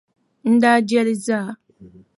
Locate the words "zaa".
1.25-1.49